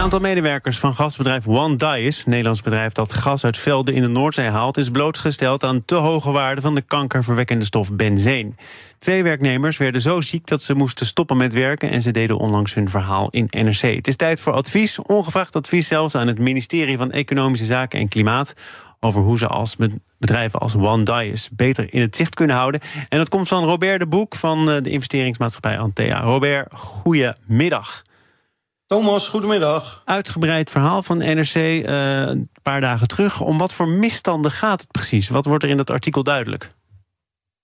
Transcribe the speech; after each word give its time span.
Een 0.00 0.06
aantal 0.06 0.28
medewerkers 0.28 0.78
van 0.78 0.94
gasbedrijf 0.94 1.46
One 1.46 1.76
Dice, 1.76 2.28
Nederlands 2.28 2.62
bedrijf 2.62 2.92
dat 2.92 3.12
gas 3.12 3.44
uit 3.44 3.56
velden 3.56 3.94
in 3.94 4.02
de 4.02 4.08
Noordzee 4.08 4.48
haalt, 4.48 4.76
is 4.76 4.90
blootgesteld 4.90 5.64
aan 5.64 5.84
te 5.84 5.94
hoge 5.94 6.30
waarden 6.30 6.62
van 6.62 6.74
de 6.74 6.80
kankerverwekkende 6.80 7.64
stof 7.64 7.92
benzeen. 7.92 8.56
Twee 8.98 9.22
werknemers 9.22 9.76
werden 9.76 10.00
zo 10.00 10.20
ziek 10.20 10.46
dat 10.46 10.62
ze 10.62 10.74
moesten 10.74 11.06
stoppen 11.06 11.36
met 11.36 11.54
werken 11.54 11.90
en 11.90 12.02
ze 12.02 12.10
deden 12.10 12.38
onlangs 12.38 12.74
hun 12.74 12.90
verhaal 12.90 13.28
in 13.30 13.46
NRC. 13.50 13.80
Het 13.80 14.08
is 14.08 14.16
tijd 14.16 14.40
voor 14.40 14.52
advies, 14.52 14.98
ongevraagd 14.98 15.56
advies 15.56 15.88
zelfs 15.88 16.14
aan 16.14 16.26
het 16.26 16.38
ministerie 16.38 16.96
van 16.96 17.10
Economische 17.10 17.66
Zaken 17.66 18.00
en 18.00 18.08
Klimaat 18.08 18.54
over 19.00 19.22
hoe 19.22 19.38
ze 19.38 19.46
als 19.46 19.76
bedrijven 20.18 20.60
als 20.60 20.76
One 20.76 21.02
Dice 21.02 21.48
beter 21.52 21.94
in 21.94 22.00
het 22.00 22.16
zicht 22.16 22.34
kunnen 22.34 22.56
houden. 22.56 22.80
En 23.08 23.18
dat 23.18 23.28
komt 23.28 23.48
van 23.48 23.64
Robert 23.64 24.00
de 24.00 24.06
Boek 24.06 24.34
van 24.34 24.70
eh, 24.70 24.82
de 24.82 24.90
investeringsmaatschappij 24.90 25.78
Antea. 25.78 26.20
Robert, 26.20 26.68
goedemiddag. 26.74 28.02
Thomas, 28.90 29.28
goedemiddag. 29.28 30.02
Uitgebreid 30.04 30.70
verhaal 30.70 31.02
van 31.02 31.18
NRC 31.18 31.54
uh, 31.54 32.20
een 32.20 32.50
paar 32.62 32.80
dagen 32.80 33.08
terug. 33.08 33.40
Om 33.40 33.58
wat 33.58 33.72
voor 33.72 33.88
misstanden 33.88 34.50
gaat 34.50 34.80
het 34.80 34.90
precies? 34.90 35.28
Wat 35.28 35.44
wordt 35.44 35.64
er 35.64 35.70
in 35.70 35.76
dat 35.76 35.90
artikel 35.90 36.22
duidelijk? 36.22 36.68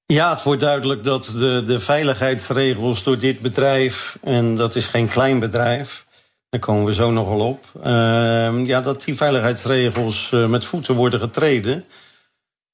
Ja, 0.06 0.30
het 0.30 0.42
wordt 0.42 0.60
duidelijk 0.60 1.04
dat 1.04 1.24
de, 1.24 1.62
de 1.64 1.80
veiligheidsregels 1.80 3.02
door 3.02 3.18
dit 3.18 3.40
bedrijf, 3.40 4.18
en 4.22 4.56
dat 4.56 4.76
is 4.76 4.86
geen 4.86 5.08
klein 5.08 5.38
bedrijf, 5.38 6.06
daar 6.48 6.60
komen 6.60 6.84
we 6.84 6.94
zo 6.94 7.10
nog 7.10 7.28
wel 7.28 7.40
op, 7.40 7.64
uh, 7.86 8.66
ja, 8.66 8.80
dat 8.80 9.04
die 9.04 9.16
veiligheidsregels 9.16 10.30
uh, 10.34 10.46
met 10.46 10.64
voeten 10.64 10.94
worden 10.94 11.20
getreden. 11.20 11.78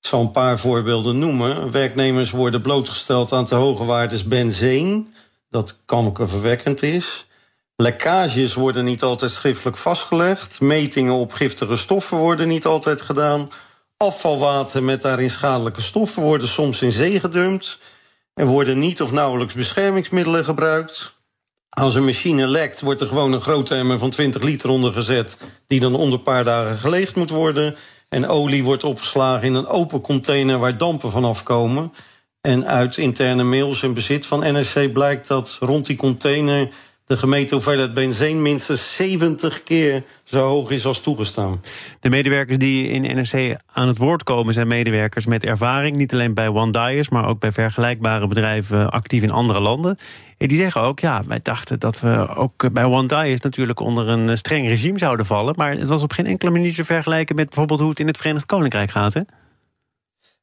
Ik 0.01 0.09
zal 0.09 0.21
een 0.21 0.31
paar 0.31 0.59
voorbeelden 0.59 1.19
noemen. 1.19 1.71
Werknemers 1.71 2.31
worden 2.31 2.63
blootgesteld 2.63 3.33
aan 3.33 3.47
te 3.47 3.55
hoge 3.55 3.85
waardes 3.85 4.25
benzeen, 4.25 5.15
dat 5.49 5.77
kankerverwekkend 5.85 6.83
is. 6.83 7.27
Lekkages 7.77 8.55
worden 8.55 8.85
niet 8.85 9.03
altijd 9.03 9.31
schriftelijk 9.31 9.77
vastgelegd. 9.77 10.61
Metingen 10.61 11.15
op 11.15 11.33
giftige 11.33 11.77
stoffen 11.77 12.17
worden 12.17 12.49
niet 12.49 12.67
altijd 12.67 13.03
gedaan. 13.03 13.51
Afvalwater 13.97 14.83
met 14.83 15.03
daarin 15.03 15.31
schadelijke 15.31 15.81
stoffen 15.81 16.23
worden 16.23 16.49
soms 16.49 16.83
in 16.83 16.93
zee 16.93 17.21
gedumpt. 17.21 17.79
Er 18.35 18.47
worden 18.47 18.79
niet 18.79 19.03
of 19.03 19.13
nauwelijks 19.13 19.55
beschermingsmiddelen 19.55 20.45
gebruikt. 20.45 21.21
Als 21.69 21.95
een 21.95 22.05
machine 22.05 22.47
lekt, 22.47 22.81
wordt 22.81 23.01
er 23.01 23.07
gewoon 23.07 23.33
een 23.33 23.41
grote 23.41 23.75
emmer 23.75 23.99
van 23.99 24.11
20 24.11 24.43
liter 24.43 24.71
ondergezet, 24.71 25.39
die 25.67 25.81
dan 25.81 25.95
onder 25.95 26.19
een 26.19 26.25
paar 26.25 26.45
dagen 26.45 26.77
geleegd 26.77 27.17
moet 27.17 27.31
worden. 27.31 27.77
En 28.09 28.29
olie 28.29 28.65
wordt 28.65 28.85
opgeslagen 28.85 29.47
in 29.47 29.55
een 29.55 29.67
open 29.67 30.01
container 30.01 30.59
waar 30.59 30.77
dampen 30.77 31.11
vanaf 31.11 31.43
komen. 31.43 31.93
En 32.41 32.67
uit 32.67 32.97
interne 32.97 33.43
mails 33.43 33.83
in 33.83 33.95
bezit 33.95 34.27
van 34.27 34.59
NSC 34.59 34.93
blijkt 34.93 35.29
dat 35.29 35.57
rond 35.61 35.87
die 35.87 35.97
container 35.97 36.69
de 37.13 37.19
gemeten 37.19 37.57
hoeveelheid 37.57 37.95
benzeen 37.95 38.43
minstens 38.43 38.97
70 38.97 39.63
keer 39.63 40.03
zo 40.25 40.47
hoog 40.47 40.71
is 40.71 40.87
als 40.87 41.01
toegestaan. 41.01 41.61
De 42.01 42.11
medewerkers 42.11 42.59
die 42.59 42.89
in 42.89 43.03
NRC 43.03 43.57
aan 43.73 43.89
het 43.89 43.99
woord 43.99 44.23
komen 44.23 44.55
zijn 44.55 44.67
medewerkers 44.67 45.27
met 45.27 45.45
ervaring. 45.45 45.97
Niet 45.97 46.13
alleen 46.13 46.35
bij 46.35 46.49
One 46.49 46.73
Dyers, 46.73 47.09
maar 47.09 47.29
ook 47.29 47.41
bij 47.41 47.53
vergelijkbare 47.53 48.27
bedrijven 48.27 48.91
actief 48.91 49.23
in 49.23 49.31
andere 49.31 49.61
landen. 49.61 49.99
En 50.39 50.49
die 50.49 50.57
zeggen 50.57 50.81
ook, 50.81 51.01
ja, 51.01 51.23
wij 51.27 51.41
dachten 51.43 51.79
dat 51.79 52.01
we 52.01 52.29
ook 52.35 52.73
bij 52.73 52.85
One 52.85 53.07
Dyers 53.07 53.41
natuurlijk 53.41 53.81
onder 53.81 54.09
een 54.09 54.37
streng 54.37 54.69
regime 54.69 54.99
zouden 54.99 55.27
vallen. 55.27 55.55
Maar 55.57 55.71
het 55.71 55.89
was 55.89 56.03
op 56.03 56.13
geen 56.13 56.27
enkele 56.27 56.51
manier 56.51 56.75
te 56.75 56.85
vergelijken 56.85 57.37
met 57.37 57.47
bijvoorbeeld 57.47 57.81
hoe 57.81 57.91
het 57.91 58.01
in 58.01 58.07
het 58.07 58.17
Verenigd 58.17 58.47
Koninkrijk 58.47 58.91
gaat, 58.91 59.15
hè? 59.15 59.21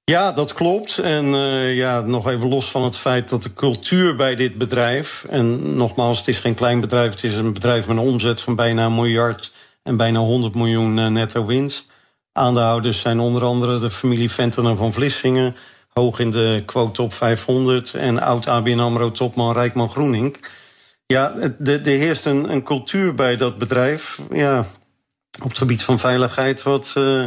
Ja, 0.09 0.31
dat 0.31 0.53
klopt. 0.53 0.97
En 0.97 1.25
uh, 1.25 1.75
ja, 1.75 2.02
nog 2.02 2.30
even 2.30 2.50
los 2.50 2.72
van 2.72 2.84
het 2.84 2.97
feit 2.97 3.30
dat 3.30 3.44
de 3.44 3.53
cultuur 3.53 4.16
bij 4.16 4.36
dit 4.36 4.58
bedrijf... 4.58 5.25
en 5.30 5.75
nogmaals, 5.75 6.18
het 6.18 6.28
is 6.28 6.40
geen 6.40 6.53
klein 6.53 6.80
bedrijf... 6.80 7.12
het 7.12 7.24
is 7.24 7.36
een 7.36 7.53
bedrijf 7.53 7.88
met 7.88 7.97
een 7.97 8.03
omzet 8.03 8.42
van 8.42 8.56
bijna 8.56 8.86
een 8.86 8.96
miljard... 8.96 9.52
en 9.84 9.98
bijna 9.98 10.19
100 10.19 10.56
miljoen 10.56 10.98
uh, 10.98 11.08
netto 11.08 11.46
winst. 11.46 11.88
Aandeelhouders 12.31 13.02
zijn 13.02 13.19
onder 13.19 13.44
andere 13.44 13.80
de 13.80 13.90
familie 13.90 14.31
Ventenen 14.31 14.78
van 14.78 14.94
Vlissingen... 14.94 15.56
hoog 15.90 16.19
in 16.19 16.31
de 16.31 16.64
quote 16.66 16.92
top 16.92 17.14
500... 17.14 17.94
en 17.94 18.22
oud-ABN 18.22 18.80
AMRO-topman 18.80 19.53
Rijkman 19.53 19.90
Groening. 19.90 20.38
Ja, 21.06 21.36
er 21.64 21.86
heerst 21.86 22.25
een, 22.25 22.64
cultuur 22.64 23.16
bij 23.16 23.36
dat 23.36 23.58
bedrijf... 23.58 24.19
Ja, 24.31 24.66
op 25.44 25.50
het 25.50 25.58
gebied 25.58 25.84
van 25.84 26.00
veiligheid 26.00 26.64
wat... 26.64 26.94
Uh, 26.98 27.24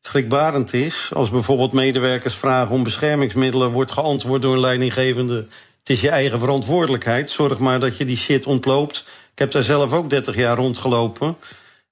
schrikbarend 0.00 0.72
is. 0.72 1.10
Als 1.14 1.30
bijvoorbeeld 1.30 1.72
medewerkers 1.72 2.34
vragen 2.34 2.74
om 2.74 2.82
beschermingsmiddelen, 2.82 3.70
wordt 3.70 3.92
geantwoord 3.92 4.42
door 4.42 4.54
een 4.54 4.60
leidinggevende. 4.60 5.46
Het 5.78 5.90
is 5.90 6.00
je 6.00 6.10
eigen 6.10 6.40
verantwoordelijkheid. 6.40 7.30
Zorg 7.30 7.58
maar 7.58 7.80
dat 7.80 7.96
je 7.96 8.04
die 8.04 8.16
shit 8.16 8.46
ontloopt. 8.46 9.04
Ik 9.32 9.38
heb 9.38 9.52
daar 9.52 9.62
zelf 9.62 9.92
ook 9.92 10.10
30 10.10 10.36
jaar 10.36 10.56
rondgelopen. 10.56 11.36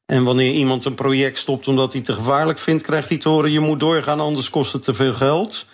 En 0.07 0.25
wanneer 0.25 0.53
iemand 0.53 0.85
een 0.85 0.95
project 0.95 1.39
stopt 1.39 1.69
omdat 1.69 1.93
hij 1.93 2.03
te 2.03 2.13
gevaarlijk 2.13 2.59
vindt, 2.59 2.83
krijgt 2.83 3.09
hij 3.09 3.19
te 3.19 3.29
horen: 3.29 3.51
je 3.51 3.61
moet 3.61 3.81
doorgaan, 3.81 4.21
anders 4.21 4.51
kost 4.51 4.73
het 4.73 4.83
te 4.83 4.95
veel 4.95 5.15
geld. 5.15 5.67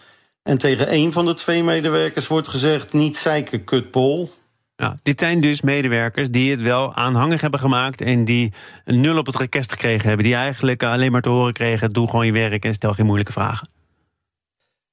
En 0.43 0.59
tegen 0.59 0.89
één 0.89 1.13
van 1.13 1.27
de 1.27 1.35
twee 1.35 1.63
medewerkers 1.63 2.27
wordt 2.27 2.49
gezegd: 2.49 2.93
niet 2.93 3.17
zeiken, 3.17 3.65
kutpol. 3.65 4.33
Ja, 4.77 4.97
dit 5.03 5.21
zijn 5.21 5.41
dus 5.41 5.61
medewerkers 5.61 6.31
die 6.31 6.51
het 6.51 6.61
wel 6.61 6.95
aanhangig 6.95 7.41
hebben 7.41 7.61
gemaakt... 7.61 8.01
en 8.01 8.25
die 8.25 8.53
een 8.85 9.01
nul 9.01 9.19
op 9.19 9.27
het 9.27 9.37
rekest 9.37 9.73
gekregen 9.73 10.09
hebben. 10.09 10.27
Die 10.27 10.35
eigenlijk 10.35 10.83
alleen 10.83 11.13
maar 11.13 11.23
te 11.23 11.29
horen 11.29 11.53
kregen... 11.53 11.91
doe 11.91 12.11
gewoon 12.11 12.27
je 12.27 12.33
werk 12.33 12.65
en 12.65 12.75
stel 12.75 12.93
geen 12.93 13.07
moeilijke 13.07 13.33
vragen. 13.33 13.69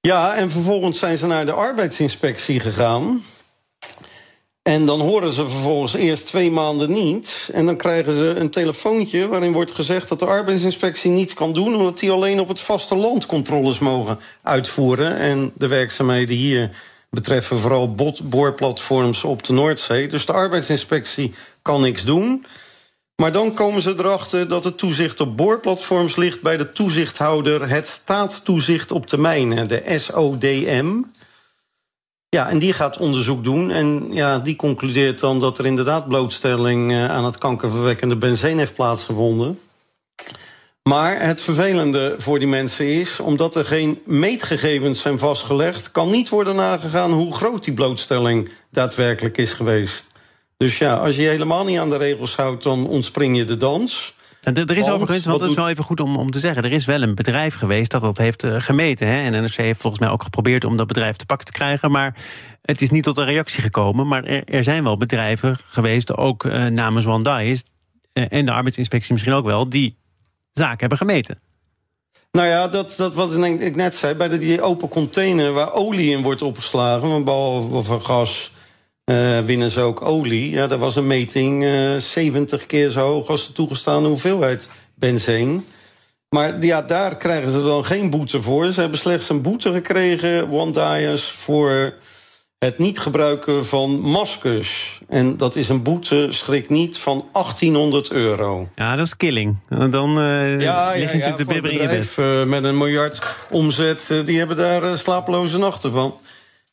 Ja, 0.02 0.36
en 0.36 0.52
vervolgens 0.52 1.00
zijn 1.00 1.18
ze 1.18 1.28
naar 1.28 1.46
de 1.46 1.54
arbeidsinspectie 1.54 2.60
gegaan. 2.60 3.22
En 4.62 4.86
dan 4.86 5.00
horen 5.00 5.34
ze 5.34 5.50
vervolgens 5.50 5.94
eerst 5.94 6.26
twee 6.26 6.52
maanden 6.52 6.92
niet. 6.92 7.50
En 7.54 7.66
dan 7.66 7.78
krijgen 7.78 8.14
ze 8.14 8.34
een 8.38 8.50
telefoontje 8.50 9.28
waarin 9.28 9.52
wordt 9.52 9.72
gezegd... 9.72 10.10
dat 10.10 10.20
de 10.20 10.26
arbeidsinspectie 10.26 11.12
niets 11.12 11.34
kan 11.34 11.54
doen... 11.54 11.76
omdat 11.76 12.00
die 12.00 12.12
alleen 12.12 12.40
op 12.40 12.48
het 12.48 12.62
vasteland 12.62 13.26
controles 13.26 13.80
mogen 13.80 14.20
uitvoeren. 14.42 15.18
En 15.18 15.52
de 15.56 15.68
werkzaamheden 15.68 16.36
hier 16.36 16.70
betreffen 17.10 17.60
vooral 17.60 17.96
boorplatforms 18.24 19.24
op 19.24 19.44
de 19.44 19.54
Noordzee. 19.54 20.08
Dus 20.08 20.26
de 20.26 20.34
arbeidsinspectie 20.34 21.34
kan 21.62 21.82
niks 21.82 22.04
doen. 22.04 22.46
Maar 23.16 23.32
dan 23.32 23.54
komen 23.54 23.82
ze 23.82 23.94
erachter 23.98 24.48
dat 24.48 24.64
het 24.64 24.78
toezicht 24.78 25.20
op 25.20 25.38
boorplatforms 25.38 26.16
ligt 26.16 26.42
bij 26.42 26.58
de 26.58 26.72
toezichthouder 26.72 27.70
het 27.70 27.88
staatstoezicht 27.88 28.92
op 28.92 29.10
de 29.10 29.18
mijnen, 29.18 29.68
de 29.68 29.96
SODM. 29.98 31.02
Ja, 32.30 32.50
en 32.50 32.60
die 32.60 32.74
gaat 32.74 32.98
onderzoek 32.98 33.44
doen. 33.44 33.72
En 33.72 34.08
ja, 34.12 34.40
die 34.40 34.56
concludeert 34.56 35.20
dan 35.20 35.40
dat 35.40 35.58
er 35.58 35.66
inderdaad 35.66 36.08
blootstelling 36.08 36.92
eh, 36.92 37.10
aan 37.10 37.26
het 37.26 37.38
kankerverwekkende 37.38 38.16
benzine 38.16 38.58
heeft 38.58 38.74
plaatsgevonden. 38.74 39.60
Maar 40.90 41.22
het 41.22 41.42
vervelende 41.42 42.16
voor 42.18 42.40
die 42.40 42.48
mensen 42.48 42.88
is, 42.88 43.20
omdat 43.20 43.56
er 43.56 43.66
geen 43.66 44.02
meetgegevens 44.06 45.02
zijn 45.02 45.20
vastgelegd, 45.20 45.92
kan 45.92 46.10
niet 46.10 46.30
worden 46.30 46.56
nagegaan 46.56 47.12
hoe 47.12 47.36
groot 47.36 47.64
die 47.64 47.74
blootstelling 47.74 48.50
daadwerkelijk 48.72 49.38
is 49.38 49.54
geweest. 49.54 50.12
Dus 50.58 50.78
ja, 50.78 50.96
als 50.96 51.16
je, 51.16 51.22
je 51.22 51.28
helemaal 51.28 51.66
niet 51.66 51.78
aan 51.78 51.90
de 51.90 51.98
regels 51.98 52.36
houdt, 52.36 52.64
dan 52.64 52.88
ontspring 52.88 53.38
je 53.38 53.44
de 53.44 53.58
dans. 53.58 54.16
En 54.42 54.56
er 54.56 54.78
is 54.78 54.90
overigens, 54.90 55.26
want 55.26 55.40
dat 55.40 55.50
is 55.50 55.56
wel 55.56 55.70
even 55.70 55.84
goed 55.84 56.00
om, 56.00 56.18
om 56.18 56.32
te 56.32 56.40
zeggen... 56.40 56.64
er 56.64 56.72
is 56.72 56.86
wel 56.86 57.02
een 57.02 57.16
bedrijf 57.16 57.56
geweest 57.56 57.92
dat 57.92 58.02
dat 58.02 58.18
heeft 58.18 58.44
uh, 58.44 58.56
gemeten. 58.58 59.08
Hè? 59.08 59.22
En 59.22 59.42
NRC 59.42 59.56
heeft 59.56 59.82
volgens 59.82 60.02
mij 60.02 60.12
ook 60.12 60.24
geprobeerd 60.24 60.64
om 60.64 60.78
dat 60.78 60.88
bedrijf 60.88 61.16
te 61.16 61.26
pakken 61.26 61.46
te 61.46 61.52
krijgen... 61.52 61.92
maar 61.92 62.16
het 62.62 62.82
is 62.82 62.90
niet 62.90 63.04
tot 63.04 63.18
een 63.18 63.26
reactie 63.26 63.62
gekomen. 63.62 64.08
Maar 64.08 64.24
er, 64.24 64.44
er 64.44 64.64
zijn 64.64 64.84
wel 64.84 64.98
bedrijven 64.98 65.58
geweest, 65.66 66.18
ook 66.18 66.44
uh, 66.44 66.66
namens 66.66 67.06
One 67.06 67.24
Dice... 67.24 67.64
Uh, 68.14 68.26
en 68.30 68.46
de 68.46 68.52
arbeidsinspectie 68.52 69.14
misschien 69.14 69.34
ook 69.34 69.46
wel... 69.46 69.70
die 69.70 69.99
zaken 70.60 70.80
hebben 70.80 70.98
gemeten. 70.98 71.40
Nou 72.32 72.48
ja, 72.48 72.68
dat, 72.68 72.94
dat 72.98 73.14
wat 73.16 73.44
ik 73.44 73.76
net 73.76 73.96
zei, 73.96 74.14
bij 74.14 74.38
die 74.38 74.62
open 74.62 74.90
container 74.90 75.54
waar 75.54 75.74
olie 75.74 76.12
in 76.12 76.24
wordt 76.24 76.42
opgeslagen, 76.42 77.24
behalve 77.24 77.84
van 77.84 78.02
gas 78.02 78.52
uh, 79.10 79.40
winnen 79.40 79.72
ze 79.72 79.82
ook 79.82 80.02
olie. 80.02 80.50
Ja, 80.52 80.68
daar 80.68 80.78
was 80.78 80.96
een 80.96 81.08
meting 81.08 81.64
uh, 81.64 81.96
eh, 81.96 82.02
70 82.02 82.66
keer 82.66 82.90
zo 82.90 83.00
hoog 83.00 83.28
als 83.28 83.48
de 83.48 83.54
toegestaande 83.54 84.08
hoeveelheid 84.10 84.70
benzine. 84.96 85.62
Maar 86.30 86.64
ja, 86.66 86.82
daar 86.82 87.16
krijgen 87.16 87.52
ze 87.52 87.64
dan 87.64 87.86
geen 87.86 88.10
boete 88.10 88.42
voor. 88.42 88.72
Ze 88.72 88.80
hebben 88.80 89.00
slechts 89.00 89.30
een 89.30 89.42
boete 89.42 89.72
gekregen, 89.72 90.52
One 90.52 91.18
voor 91.18 91.94
het 92.60 92.78
niet 92.78 93.00
gebruiken 93.00 93.66
van 93.66 94.00
maskers. 94.00 95.00
En 95.10 95.38
dat 95.38 95.56
is 95.56 95.70
een 95.70 95.84
boete, 95.84 96.28
schrik 96.30 96.70
niet, 96.70 96.98
van 96.98 97.26
1800 97.34 98.12
euro. 98.12 98.70
Ja, 98.76 98.96
dat 98.96 99.06
is 99.06 99.18
killing. 99.18 99.58
Dan 99.70 100.20
uh, 100.20 100.62
ja, 100.62 100.94
ja, 100.94 101.06
natuurlijk 101.06 101.38
de 101.38 101.46
bibber 101.46 101.72
in. 101.72 102.04
Uh, 102.20 102.44
met 102.46 102.64
een 102.64 102.78
miljard 102.78 103.36
omzet, 103.50 104.10
uh, 104.12 104.26
die 104.26 104.38
hebben 104.38 104.58
daar 104.58 104.98
slapeloze 104.98 105.58
nachten 105.58 105.92
van. 105.92 106.14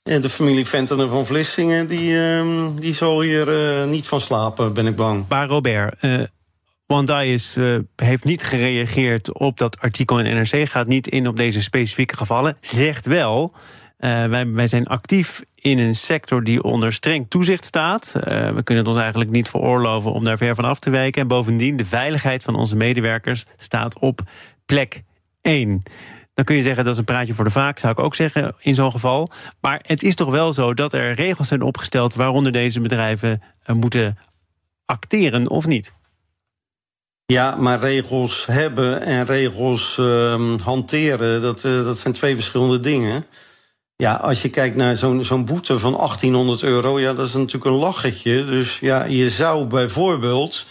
En 0.02 0.20
de 0.20 0.28
familie 0.28 0.66
Ventenen 0.66 1.10
van 1.10 1.26
Vlissingen, 1.26 1.86
die, 1.86 2.18
ehm, 2.18 2.76
die 2.76 2.94
zal 2.94 3.20
hier 3.20 3.48
niet 3.86 4.06
van 4.06 4.20
slapen, 4.20 4.72
ben 4.72 4.86
ik 4.86 4.96
bang. 4.96 5.24
Maar 5.28 5.46
Robert, 5.46 6.00
Wandais 6.86 7.56
uh, 7.56 7.78
heeft 7.96 8.24
niet 8.24 8.42
gereageerd 8.44 9.38
op 9.38 9.58
dat 9.58 9.80
artikel 9.80 10.18
in 10.18 10.34
NRC, 10.34 10.68
gaat 10.68 10.86
niet 10.86 11.08
in 11.08 11.28
op 11.28 11.36
deze 11.36 11.62
specifieke 11.62 12.16
gevallen. 12.16 12.56
Zegt 12.60 13.06
wel, 13.06 13.54
uh, 13.98 14.24
wij, 14.24 14.50
wij 14.50 14.66
zijn 14.66 14.86
actief 14.86 15.42
in 15.54 15.78
een 15.78 15.94
sector 15.94 16.44
die 16.44 16.62
onder 16.62 16.92
streng 16.92 17.26
toezicht 17.28 17.64
staat. 17.64 18.12
Uh, 18.16 18.22
we 18.50 18.62
kunnen 18.62 18.84
het 18.84 18.92
ons 18.92 19.02
eigenlijk 19.02 19.30
niet 19.30 19.48
veroorloven 19.48 20.12
om 20.12 20.24
daar 20.24 20.38
ver 20.38 20.54
van 20.54 20.64
af 20.64 20.78
te 20.78 20.90
wijken. 20.90 21.22
En 21.22 21.28
bovendien, 21.28 21.76
de 21.76 21.84
veiligheid 21.84 22.42
van 22.42 22.54
onze 22.54 22.76
medewerkers 22.76 23.44
staat 23.56 23.98
op 23.98 24.20
plek 24.66 25.02
1. 25.40 25.82
Dan 26.34 26.44
kun 26.44 26.56
je 26.56 26.62
zeggen 26.62 26.84
dat 26.84 26.92
is 26.92 26.98
een 26.98 27.04
praatje 27.04 27.34
voor 27.34 27.44
de 27.44 27.50
vaak, 27.50 27.78
zou 27.78 27.92
ik 27.92 27.98
ook 27.98 28.14
zeggen 28.14 28.54
in 28.58 28.74
zo'n 28.74 28.90
geval. 28.90 29.28
Maar 29.60 29.80
het 29.82 30.02
is 30.02 30.14
toch 30.14 30.30
wel 30.30 30.52
zo 30.52 30.74
dat 30.74 30.92
er 30.92 31.14
regels 31.14 31.48
zijn 31.48 31.62
opgesteld 31.62 32.14
waaronder 32.14 32.52
deze 32.52 32.80
bedrijven 32.80 33.42
moeten 33.66 34.18
acteren 34.84 35.48
of 35.48 35.66
niet? 35.66 35.92
Ja, 37.26 37.54
maar 37.56 37.78
regels 37.78 38.46
hebben 38.46 39.00
en 39.00 39.24
regels 39.24 39.96
uh, 40.00 40.54
hanteren, 40.62 41.42
dat, 41.42 41.60
dat 41.60 41.98
zijn 41.98 42.14
twee 42.14 42.34
verschillende 42.34 42.80
dingen. 42.80 43.24
Ja, 43.98 44.14
als 44.14 44.42
je 44.42 44.50
kijkt 44.50 44.76
naar 44.76 44.96
zo'n 44.96 45.44
boete 45.44 45.78
van 45.78 45.92
1800 45.92 46.62
euro, 46.62 47.00
ja, 47.00 47.14
dat 47.14 47.26
is 47.26 47.34
natuurlijk 47.34 47.64
een 47.64 47.72
lachetje. 47.72 48.44
Dus 48.44 48.78
ja, 48.78 49.04
je 49.04 49.30
zou 49.30 49.64
bijvoorbeeld, 49.64 50.66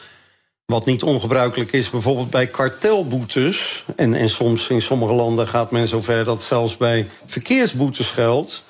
wat 0.65 0.85
niet 0.85 1.03
ongebruikelijk 1.03 1.71
is, 1.71 1.89
bijvoorbeeld 1.89 2.29
bij 2.29 2.47
kartelboetes, 2.47 3.85
en, 3.95 4.13
en 4.13 4.29
soms 4.29 4.69
in 4.69 4.81
sommige 4.81 5.13
landen 5.13 5.47
gaat 5.47 5.71
men 5.71 5.87
zover 5.87 6.23
dat 6.23 6.43
zelfs 6.43 6.77
bij 6.77 7.07
verkeersboetes 7.25 8.11
geldt, 8.11 8.63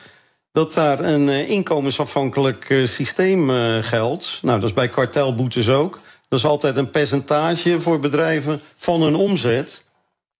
dat 0.51 0.73
daar 0.73 0.99
een 0.99 1.27
uh, 1.27 1.49
inkomensafhankelijk 1.49 2.69
uh, 2.69 2.87
systeem 2.87 3.49
uh, 3.49 3.77
geldt. 3.83 4.39
Nou, 4.41 4.59
dat 4.59 4.69
is 4.69 4.75
bij 4.75 4.89
kartelboetes 4.89 5.69
ook. 5.69 5.99
Dat 6.27 6.39
is 6.39 6.45
altijd 6.45 6.77
een 6.77 6.89
percentage 6.89 7.79
voor 7.79 7.99
bedrijven 7.99 8.61
van 8.77 9.01
hun 9.01 9.15
omzet. 9.15 9.83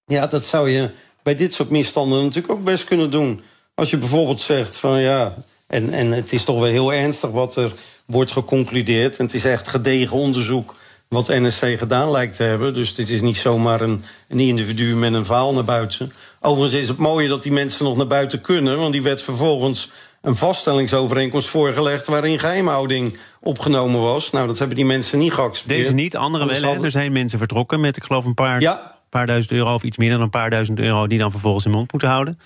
Ja, 0.06 0.28
dat 0.28 0.44
zou 0.44 0.70
je 0.70 0.90
bij 1.24 1.36
dit 1.36 1.54
soort 1.54 1.70
misstanden 1.70 2.24
natuurlijk 2.24 2.54
ook 2.54 2.64
best 2.64 2.84
kunnen 2.84 3.12
doen. 3.12 3.42
Als 3.76 3.90
je 3.90 3.98
bijvoorbeeld 3.98 4.42
zegt 4.42 4.78
van 4.78 5.02
ja, 5.02 5.34
en, 5.68 5.94
en 5.94 6.12
het 6.12 6.34
is 6.34 6.44
toch 6.44 6.60
wel 6.60 6.70
heel 6.70 6.94
ernstig 6.94 7.30
wat 7.30 7.56
er 7.56 7.72
wordt 8.06 8.32
geconcludeerd. 8.32 9.18
En 9.18 9.26
het 9.26 9.34
is 9.34 9.46
echt 9.46 9.68
gedegen 9.68 10.18
onderzoek 10.18 10.76
wat 11.08 11.28
NSC 11.28 11.66
gedaan 11.78 12.12
lijkt 12.12 12.36
te 12.36 12.44
hebben. 12.44 12.74
Dus 12.74 12.96
dit 12.96 13.10
is 13.10 13.22
niet 13.22 13.38
zomaar 13.38 13.82
een, 13.82 14.04
een 14.28 14.40
individu 14.40 14.96
met 14.96 15.14
een 15.14 15.26
vaal 15.26 15.54
naar 15.54 15.64
buiten. 15.64 16.12
Overigens 16.42 16.82
is 16.82 16.88
het 16.88 16.98
mooie 16.98 17.28
dat 17.28 17.44
die 17.44 17.52
mensen 17.52 17.86
nog 17.86 17.98
naar 17.98 18.08
buiten 18.08 18.42
kunnen, 18.42 18.78
want 18.78 18.92
die 18.92 19.02
werd 19.02 19.22
vervolgens 19.22 19.90
een 20.22 20.36
vaststellingsovereenkomst 20.36 21.48
voorgelegd 21.48 22.08
waarin 22.08 22.40
geheimhouding 22.40 23.18
opgenomen 23.42 24.02
was. 24.02 24.32
Nou, 24.32 24.48
dat 24.48 24.58
hebben 24.58 24.76
die 24.76 24.86
mensen 24.86 25.20
niet 25.20 25.34
geaccepteerd. 25.34 25.80
Deze 25.80 25.94
niet, 25.94 26.16
andere 26.16 26.46
wel. 26.46 26.62
Hadden... 26.62 26.84
Er 26.84 26.92
zijn 26.92 27.12
mensen 27.12 27.40
vertrokken 27.40 27.80
met, 27.80 27.98
ik 27.98 28.04
geloof, 28.04 28.26
een 28.26 28.34
paar, 28.34 28.62
ja. 28.62 28.98
paar 29.10 29.28
duizend 29.28 29.52
euro 29.52 29.74
of 29.74 29.84
iets 29.84 29.98
meer 29.98 30.10
dan 30.10 30.22
een 30.22 30.30
paar 30.30 30.50
duizend 30.50 30.80
euro 30.80 31.08
die 31.08 31.20
dan 31.20 31.32
vervolgens 31.32 31.66
in 31.66 31.72
mond 31.72 31.92
moeten 31.92 32.10
houden. 32.10 32.40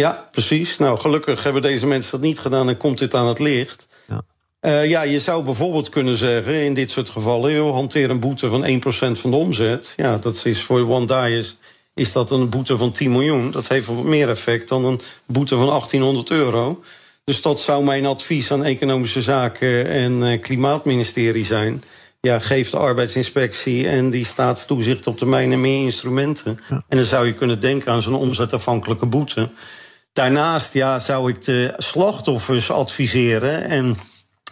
Ja, 0.00 0.28
precies. 0.30 0.78
Nou, 0.78 0.98
gelukkig 0.98 1.42
hebben 1.42 1.62
deze 1.62 1.86
mensen 1.86 2.10
dat 2.10 2.20
niet 2.20 2.38
gedaan 2.38 2.68
en 2.68 2.76
komt 2.76 2.98
dit 2.98 3.14
aan 3.14 3.26
het 3.26 3.38
licht. 3.38 3.88
Ja. 4.08 4.22
Uh, 4.60 4.88
ja, 4.88 5.02
je 5.02 5.20
zou 5.20 5.44
bijvoorbeeld 5.44 5.88
kunnen 5.88 6.16
zeggen 6.16 6.64
in 6.64 6.74
dit 6.74 6.90
soort 6.90 7.10
gevallen, 7.10 7.52
joh, 7.52 7.74
hanteer 7.74 8.10
een 8.10 8.20
boete 8.20 8.48
van 8.48 8.64
1% 9.16 9.20
van 9.20 9.30
de 9.30 9.36
omzet. 9.36 9.92
Ja, 9.96 10.18
dat 10.18 10.44
is 10.44 10.62
voor 10.62 10.90
One 10.90 11.06
Dias 11.06 11.56
is 11.94 12.12
dat 12.12 12.30
een 12.30 12.48
boete 12.48 12.78
van 12.78 12.92
10 12.92 13.10
miljoen. 13.10 13.50
Dat 13.50 13.68
heeft 13.68 13.86
wat 13.86 14.04
meer 14.04 14.28
effect 14.28 14.68
dan 14.68 14.84
een 14.84 15.00
boete 15.26 15.56
van 15.56 15.66
1800 15.66 16.30
euro. 16.30 16.82
Dus 17.24 17.42
dat 17.42 17.60
zou 17.60 17.84
mijn 17.84 18.06
advies 18.06 18.52
aan 18.52 18.64
Economische 18.64 19.22
Zaken 19.22 19.86
en 19.86 20.12
uh, 20.12 20.40
Klimaatministerie 20.40 21.44
zijn. 21.44 21.82
Ja, 22.20 22.38
geef 22.38 22.70
de 22.70 22.76
arbeidsinspectie 22.76 23.88
en 23.88 24.10
die 24.10 24.24
staatstoezicht 24.24 25.06
op 25.06 25.18
termijn 25.18 25.60
meer 25.60 25.84
instrumenten. 25.84 26.60
Ja. 26.68 26.84
En 26.88 26.96
dan 26.96 27.06
zou 27.06 27.26
je 27.26 27.34
kunnen 27.34 27.60
denken 27.60 27.92
aan 27.92 28.02
zo'n 28.02 28.14
omzetafhankelijke 28.14 29.06
boete. 29.06 29.48
Daarnaast 30.12 30.72
ja, 30.72 30.98
zou 30.98 31.30
ik 31.30 31.44
de 31.44 31.74
slachtoffers 31.76 32.70
adviseren. 32.70 33.64
En 33.64 33.96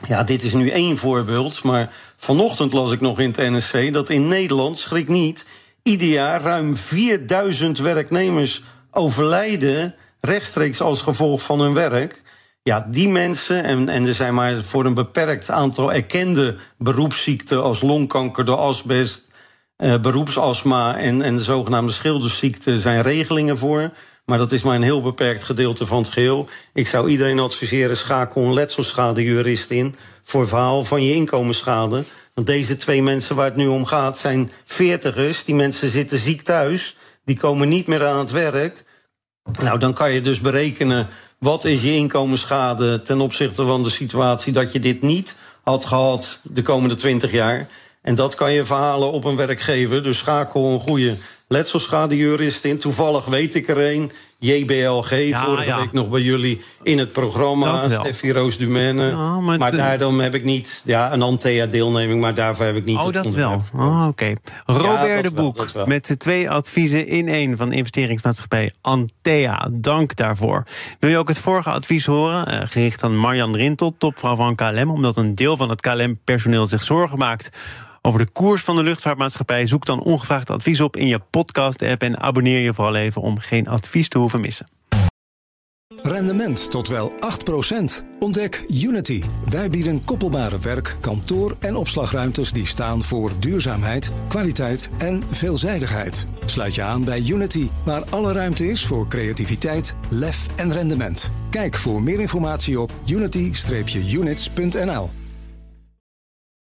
ja, 0.06 0.24
dit 0.24 0.42
is 0.42 0.52
nu 0.52 0.70
één 0.70 0.98
voorbeeld. 0.98 1.62
Maar 1.62 1.92
vanochtend 2.16 2.72
las 2.72 2.92
ik 2.92 3.00
nog 3.00 3.18
in 3.20 3.28
het 3.28 3.50
NSC 3.50 3.92
dat 3.92 4.08
in 4.08 4.28
Nederland, 4.28 4.78
schrik 4.78 5.08
niet, 5.08 5.46
ieder 5.82 6.08
jaar 6.08 6.42
ruim 6.42 6.76
4000 6.76 7.78
werknemers 7.78 8.62
overlijden 8.90 9.94
rechtstreeks 10.20 10.80
als 10.80 11.02
gevolg 11.02 11.42
van 11.42 11.60
hun 11.60 11.74
werk. 11.74 12.22
Ja, 12.62 12.86
die 12.90 13.08
mensen, 13.08 13.64
en, 13.64 13.88
en 13.88 14.06
er 14.06 14.14
zijn 14.14 14.34
maar 14.34 14.62
voor 14.62 14.84
een 14.84 14.94
beperkt 14.94 15.50
aantal 15.50 15.92
erkende 15.92 16.56
beroepsziekten 16.78 17.62
als 17.62 17.82
longkanker 17.82 18.44
door 18.44 18.56
asbest, 18.56 19.26
eh, 19.76 20.00
beroepsastma 20.00 20.96
en, 20.96 21.22
en 21.22 21.36
de 21.36 21.42
zogenaamde 21.42 21.92
schildersziekte 21.92 22.80
zijn 22.80 23.02
regelingen 23.02 23.58
voor. 23.58 23.90
Maar 24.28 24.38
dat 24.38 24.52
is 24.52 24.62
maar 24.62 24.74
een 24.74 24.82
heel 24.82 25.02
beperkt 25.02 25.44
gedeelte 25.44 25.86
van 25.86 25.98
het 25.98 26.08
geheel. 26.08 26.48
Ik 26.74 26.86
zou 26.86 27.08
iedereen 27.08 27.38
adviseren, 27.38 27.96
schakel 27.96 28.42
een 28.42 28.54
letselsschadejurist 28.54 29.70
in... 29.70 29.94
voor 30.22 30.48
verhaal 30.48 30.84
van 30.84 31.04
je 31.04 31.14
inkomensschade. 31.14 32.04
Want 32.34 32.46
deze 32.46 32.76
twee 32.76 33.02
mensen 33.02 33.36
waar 33.36 33.44
het 33.44 33.56
nu 33.56 33.66
om 33.66 33.84
gaat 33.84 34.18
zijn 34.18 34.50
veertigers. 34.64 35.44
Die 35.44 35.54
mensen 35.54 35.90
zitten 35.90 36.18
ziek 36.18 36.42
thuis. 36.42 36.96
Die 37.24 37.38
komen 37.38 37.68
niet 37.68 37.86
meer 37.86 38.06
aan 38.06 38.18
het 38.18 38.30
werk. 38.30 38.84
Nou, 39.60 39.78
dan 39.78 39.94
kan 39.94 40.12
je 40.12 40.20
dus 40.20 40.40
berekenen... 40.40 41.08
wat 41.38 41.64
is 41.64 41.82
je 41.82 41.94
inkomensschade 41.94 43.02
ten 43.02 43.20
opzichte 43.20 43.64
van 43.64 43.82
de 43.82 43.90
situatie... 43.90 44.52
dat 44.52 44.72
je 44.72 44.78
dit 44.78 45.02
niet 45.02 45.36
had 45.62 45.84
gehad 45.84 46.40
de 46.42 46.62
komende 46.62 46.94
twintig 46.94 47.32
jaar... 47.32 47.68
En 48.02 48.14
dat 48.14 48.34
kan 48.34 48.52
je 48.52 48.64
verhalen 48.64 49.12
op 49.12 49.24
een 49.24 49.36
werkgever. 49.36 50.02
Dus 50.02 50.18
schakel 50.18 50.72
een 50.72 50.80
goede 50.80 51.16
letselschadejurist 51.48 52.64
in. 52.64 52.78
Toevallig 52.78 53.24
weet 53.24 53.54
ik 53.54 53.68
er 53.68 53.92
een. 53.92 54.10
JBLG, 54.40 55.10
ja, 55.10 55.44
vorige 55.44 55.74
week 55.74 55.92
nog 55.92 56.08
bij 56.08 56.20
jullie 56.20 56.60
in 56.82 56.98
het 56.98 57.12
programma. 57.12 57.88
Steffi 57.88 58.32
Roos 58.32 58.56
Dumaine. 58.56 59.06
Ja, 59.06 59.40
maar, 59.40 59.58
maar 59.58 59.76
daarom 59.76 60.20
heb 60.20 60.34
ik 60.34 60.44
niet... 60.44 60.82
Ja, 60.84 61.12
een 61.12 61.22
Antea-deelneming, 61.22 62.20
maar 62.20 62.34
daarvoor 62.34 62.66
heb 62.66 62.76
ik 62.76 62.84
niet... 62.84 62.98
Oh, 62.98 63.12
dat 63.12 63.32
wel. 63.32 63.64
Oh, 63.74 64.06
oké. 64.06 64.32
Robert 64.66 65.22
de 65.22 65.30
Boek, 65.30 65.86
met 65.86 66.06
de 66.06 66.16
twee 66.16 66.50
adviezen 66.50 67.06
in 67.06 67.28
één... 67.28 67.56
van 67.56 67.72
investeringsmaatschappij 67.72 68.72
Antea. 68.80 69.68
Dank 69.72 70.16
daarvoor. 70.16 70.66
Wil 70.98 71.10
je 71.10 71.18
ook 71.18 71.28
het 71.28 71.38
vorige 71.38 71.70
advies 71.70 72.06
horen? 72.06 72.54
Uh, 72.54 72.60
gericht 72.64 73.02
aan 73.02 73.16
Marjan 73.16 73.56
Rintel, 73.56 73.94
topvrouw 73.98 74.36
van 74.36 74.54
KLM... 74.54 74.90
omdat 74.90 75.16
een 75.16 75.34
deel 75.34 75.56
van 75.56 75.68
het 75.68 75.80
KLM-personeel 75.80 76.66
zich 76.66 76.82
zorgen 76.82 77.18
maakt 77.18 77.50
over 78.08 78.26
de 78.26 78.32
koers 78.32 78.62
van 78.62 78.76
de 78.76 78.82
luchtvaartmaatschappij. 78.82 79.66
Zoek 79.66 79.86
dan 79.86 80.02
ongevraagd 80.02 80.50
advies 80.50 80.80
op 80.80 80.96
in 80.96 81.06
je 81.06 81.20
podcast-app 81.30 82.02
en 82.02 82.20
abonneer 82.20 82.60
je 82.60 82.74
vooral 82.74 82.94
even 82.94 83.22
om 83.22 83.38
geen 83.38 83.68
advies 83.68 84.08
te 84.08 84.18
hoeven 84.18 84.40
missen. 84.40 84.66
Rendement 86.02 86.70
tot 86.70 86.88
wel 86.88 87.12
8%. 87.12 87.14
Ontdek 88.18 88.64
Unity. 88.68 89.22
Wij 89.48 89.70
bieden 89.70 90.04
koppelbare 90.04 90.58
werk, 90.58 90.96
kantoor 91.00 91.56
en 91.60 91.76
opslagruimtes 91.76 92.52
die 92.52 92.66
staan 92.66 93.02
voor 93.02 93.32
duurzaamheid, 93.38 94.12
kwaliteit 94.28 94.90
en 94.98 95.22
veelzijdigheid. 95.30 96.26
Sluit 96.44 96.74
je 96.74 96.82
aan 96.82 97.04
bij 97.04 97.22
Unity, 97.28 97.68
waar 97.84 98.02
alle 98.10 98.32
ruimte 98.32 98.70
is 98.70 98.86
voor 98.86 99.08
creativiteit, 99.08 99.94
lef 100.08 100.46
en 100.56 100.72
rendement. 100.72 101.30
Kijk 101.50 101.76
voor 101.76 102.02
meer 102.02 102.20
informatie 102.20 102.80
op 102.80 102.92
unity-units.nl. 103.06 105.10